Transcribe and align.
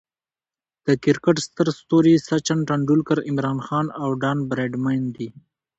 د 0.85 0.87
کرکټ 1.03 1.35
ستر 1.47 1.67
ستوري 1.79 2.15
سچن 2.29 2.59
ټندولکر، 2.69 3.17
عمران 3.29 3.57
خان، 3.65 3.85
او 4.01 4.07
ډان 4.21 4.37
براډمن 4.49 5.01
دي. 5.15 5.29